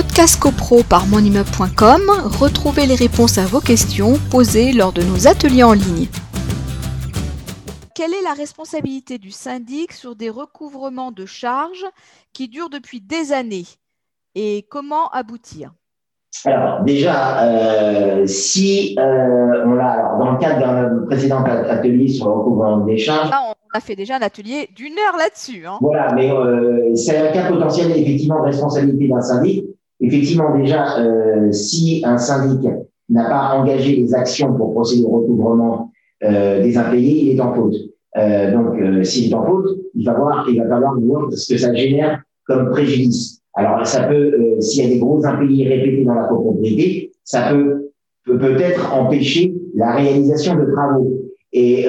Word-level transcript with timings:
Podcast 0.00 0.38
CoPro 0.38 0.84
par 0.84 1.08
monimmeuble.com, 1.08 2.02
retrouvez 2.38 2.86
les 2.86 2.94
réponses 2.94 3.36
à 3.36 3.46
vos 3.46 3.58
questions 3.58 4.12
posées 4.30 4.72
lors 4.72 4.92
de 4.92 5.02
nos 5.02 5.26
ateliers 5.26 5.64
en 5.64 5.72
ligne. 5.72 6.06
Quelle 7.96 8.14
est 8.14 8.22
la 8.22 8.34
responsabilité 8.34 9.18
du 9.18 9.32
syndic 9.32 9.90
sur 9.90 10.14
des 10.14 10.30
recouvrements 10.30 11.10
de 11.10 11.26
charges 11.26 11.84
qui 12.32 12.46
durent 12.46 12.70
depuis 12.70 13.00
des 13.00 13.32
années 13.32 13.66
et 14.36 14.66
comment 14.70 15.08
aboutir? 15.08 15.72
Alors 16.44 16.82
déjà, 16.84 17.42
euh, 17.42 18.24
si 18.24 18.94
euh, 19.00 19.64
on 19.66 19.74
l'a, 19.74 20.14
dans 20.20 20.30
le 20.30 20.38
cadre 20.38 20.60
d'un 20.60 21.06
précédent 21.06 21.42
atelier 21.42 22.06
sur 22.06 22.28
le 22.28 22.34
recouvrement 22.34 22.78
des 22.84 22.98
charges, 22.98 23.30
ah, 23.32 23.52
on 23.52 23.76
a 23.76 23.80
fait 23.80 23.96
déjà 23.96 24.14
un 24.14 24.22
atelier 24.22 24.68
d'une 24.76 24.92
heure 24.92 25.16
là-dessus. 25.18 25.66
Hein. 25.66 25.78
Voilà, 25.80 26.12
mais 26.14 26.30
euh, 26.30 26.94
c'est 26.94 27.16
un 27.16 27.32
cas 27.32 27.48
potentiel 27.48 27.90
effectivement 27.90 28.38
de 28.42 28.46
responsabilité 28.46 29.08
d'un 29.08 29.20
syndic. 29.20 29.64
Effectivement, 30.00 30.56
déjà, 30.56 31.00
euh, 31.00 31.50
si 31.50 32.02
un 32.04 32.18
syndic 32.18 32.68
n'a 33.08 33.28
pas 33.28 33.58
engagé 33.58 33.96
les 33.96 34.14
actions 34.14 34.54
pour 34.54 34.72
procéder 34.72 35.04
au 35.04 35.10
recouvrement 35.10 35.90
euh, 36.22 36.62
des 36.62 36.76
impayés, 36.78 37.24
il 37.24 37.36
est 37.36 37.40
en 37.40 37.52
faute. 37.52 37.74
Euh, 38.16 38.52
donc, 38.52 39.04
s'il 39.04 39.30
est 39.30 39.34
en 39.34 39.44
faute, 39.44 39.76
il 39.94 40.04
va 40.06 40.14
voir, 40.14 40.46
il 40.48 40.60
va 40.60 40.68
falloir 40.68 40.94
voir 41.00 41.32
ce 41.32 41.52
que 41.52 41.58
ça 41.58 41.74
génère 41.74 42.22
comme 42.46 42.70
préjudice. 42.70 43.40
Alors, 43.54 43.84
ça 43.86 44.04
peut, 44.04 44.56
s'il 44.60 44.84
y 44.84 44.86
a 44.86 44.90
des 44.90 45.00
gros 45.00 45.24
impayés 45.26 45.68
répétés 45.68 46.04
dans 46.04 46.14
la 46.14 46.28
copropriété, 46.28 47.10
ça 47.24 47.50
peut 47.50 47.90
peut-être 48.24 48.94
empêcher 48.94 49.52
la 49.74 49.96
réalisation 49.96 50.54
de 50.54 50.70
travaux. 50.70 51.24
Et 51.52 51.86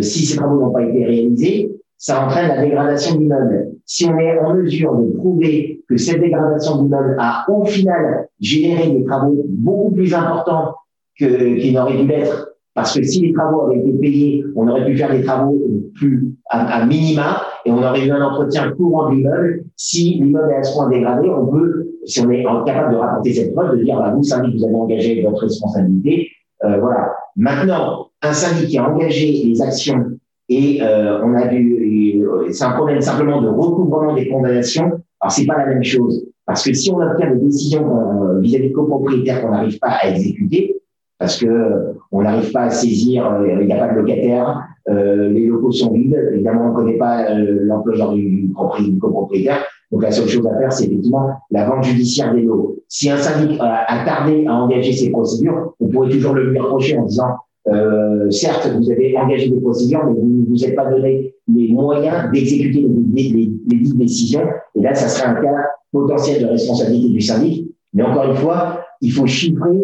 si 0.00 0.24
ces 0.24 0.36
travaux 0.36 0.60
n'ont 0.60 0.72
pas 0.72 0.84
été 0.84 1.04
réalisés, 1.04 1.70
ça 2.02 2.24
entraîne 2.24 2.48
la 2.48 2.60
dégradation 2.60 3.14
de 3.14 3.20
l'immeuble. 3.20 3.68
Si 3.86 4.06
on 4.06 4.18
est 4.18 4.36
en 4.40 4.54
mesure 4.54 4.96
de 4.96 5.12
prouver 5.12 5.84
que 5.88 5.96
cette 5.96 6.20
dégradation 6.20 6.78
de 6.78 6.82
l'immeuble 6.82 7.16
a 7.20 7.44
au 7.48 7.64
final 7.64 8.26
généré 8.40 8.90
des 8.90 9.04
travaux 9.04 9.44
beaucoup 9.46 9.92
plus 9.92 10.12
importants 10.12 10.74
que 11.16 11.60
qu'ils 11.60 11.72
n'auraient 11.72 11.96
dû 11.96 12.08
l'être, 12.08 12.48
parce 12.74 12.98
que 12.98 13.04
si 13.04 13.20
les 13.20 13.32
travaux 13.32 13.66
avaient 13.66 13.78
été 13.78 13.92
payés, 13.92 14.44
on 14.56 14.66
aurait 14.66 14.84
pu 14.84 14.96
faire 14.96 15.12
des 15.12 15.22
travaux 15.22 15.56
plus 15.94 16.34
à, 16.50 16.84
minima 16.86 17.40
et 17.64 17.70
on 17.70 17.78
aurait 17.78 18.04
eu 18.04 18.10
un 18.10 18.20
entretien 18.20 18.72
courant 18.72 19.10
de 19.10 19.14
l'immeuble. 19.14 19.64
Si 19.76 20.14
l'immeuble 20.14 20.50
est 20.50 20.56
à 20.56 20.62
ce 20.64 20.74
point 20.74 20.88
dégradé, 20.88 21.28
on 21.28 21.46
peut, 21.46 21.86
si 22.04 22.20
on 22.20 22.30
est 22.32 22.42
capable 22.66 22.94
de 22.94 22.98
rapporter 22.98 23.32
cette 23.32 23.54
preuve, 23.54 23.78
de 23.78 23.84
dire 23.84 23.96
bah, 23.96 24.12
vous, 24.12 24.24
syndic, 24.24 24.56
vous 24.56 24.64
avez 24.64 24.74
engagé 24.74 25.22
votre 25.22 25.42
responsabilité. 25.42 26.30
Euh, 26.64 26.80
voilà. 26.80 27.12
Maintenant, 27.36 28.08
un 28.22 28.32
syndic 28.32 28.70
qui 28.70 28.78
a 28.78 28.90
engagé 28.90 29.44
les 29.44 29.62
actions 29.62 30.18
et 30.52 30.82
euh, 30.82 31.20
on 31.24 31.34
a 31.34 31.46
dû, 31.46 32.22
c'est 32.50 32.64
un 32.64 32.72
problème 32.72 33.00
simplement 33.00 33.40
de 33.40 33.48
recouvrement 33.48 34.14
des 34.14 34.28
condamnations. 34.28 34.90
Alors 35.20 35.32
c'est 35.32 35.46
pas 35.46 35.58
la 35.58 35.66
même 35.66 35.84
chose 35.84 36.26
parce 36.46 36.64
que 36.64 36.74
si 36.74 36.90
on 36.90 37.00
obtient 37.00 37.30
des 37.30 37.40
décisions 37.40 37.86
euh, 37.86 38.40
vis-à-vis 38.40 38.70
de 38.70 38.74
copropriétaires 38.74 39.40
qu'on 39.40 39.50
n'arrive 39.50 39.78
pas 39.78 39.92
à 40.02 40.08
exécuter, 40.10 40.76
parce 41.18 41.38
que 41.38 41.46
euh, 41.46 41.92
on 42.10 42.22
n'arrive 42.22 42.50
pas 42.50 42.62
à 42.62 42.70
saisir, 42.70 43.40
il 43.48 43.66
n'y 43.66 43.72
a 43.72 43.86
pas 43.86 43.94
de 43.94 44.00
locataire, 44.00 44.68
euh, 44.88 45.28
les 45.28 45.46
locaux 45.46 45.70
sont 45.70 45.92
vides, 45.92 46.18
évidemment 46.34 46.66
on 46.66 46.70
ne 46.70 46.74
connaît 46.74 46.98
pas 46.98 47.30
euh, 47.30 47.60
l'employeur 47.62 48.12
du, 48.12 48.48
du, 48.48 48.98
copropriétaire, 48.98 49.64
donc 49.92 50.02
la 50.02 50.10
seule 50.10 50.28
chose 50.28 50.46
à 50.46 50.58
faire 50.58 50.72
c'est 50.72 50.86
effectivement 50.86 51.30
la 51.52 51.68
vente 51.68 51.84
judiciaire 51.84 52.34
des 52.34 52.42
lots. 52.42 52.76
Si 52.88 53.08
un 53.08 53.16
syndic 53.16 53.58
a 53.60 54.04
tardé 54.04 54.44
à 54.46 54.54
engager 54.54 54.92
ces 54.92 55.10
procédures, 55.10 55.74
on 55.78 55.88
pourrait 55.88 56.10
toujours 56.10 56.34
le 56.34 56.50
lui 56.50 56.58
reprocher 56.58 56.98
en 56.98 57.04
disant 57.04 57.36
euh, 57.68 58.30
certes, 58.30 58.68
vous 58.76 58.90
avez 58.90 59.16
engagé 59.16 59.48
des 59.48 59.60
procédures, 59.60 60.04
mais 60.06 60.14
vous 60.14 60.26
ne 60.26 60.46
vous 60.46 60.64
êtes 60.64 60.74
pas 60.74 60.86
donné 60.86 61.34
les 61.52 61.72
moyens 61.72 62.30
d'exécuter 62.32 62.86
les, 63.14 63.22
les, 63.22 63.50
les, 63.68 63.92
décisions. 63.94 64.46
Et 64.74 64.82
là, 64.82 64.94
ça 64.94 65.08
serait 65.08 65.28
un 65.28 65.34
cas 65.34 65.68
potentiel 65.92 66.42
de 66.42 66.48
responsabilité 66.48 67.08
du 67.08 67.20
syndic. 67.20 67.68
Mais 67.94 68.02
encore 68.02 68.30
une 68.30 68.36
fois, 68.36 68.80
il 69.00 69.12
faut 69.12 69.26
chiffrer 69.26 69.78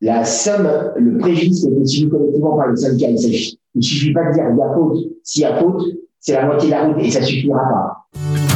la 0.00 0.24
somme, 0.24 0.68
le 0.96 1.18
préjudice 1.18 1.64
qui 1.64 1.72
été 1.72 1.84
subi 1.86 2.10
collectivement 2.10 2.56
par 2.56 2.68
le 2.68 2.76
syndicat. 2.76 3.08
Il 3.08 3.56
ne 3.76 3.82
suffit 3.82 4.12
pas 4.12 4.28
de 4.28 4.34
dire 4.34 4.44
il 4.50 4.58
y 4.58 4.62
a 4.62 4.74
faute. 4.74 4.98
S'il 5.22 5.42
y 5.42 5.44
a 5.44 5.56
faute, 5.56 5.82
c'est 6.20 6.34
la 6.34 6.46
moitié 6.46 6.68
de 6.68 6.74
la 6.74 6.84
route 6.86 6.96
et 7.02 7.10
ça 7.10 7.22
suffira 7.22 7.58
pas. 7.58 8.55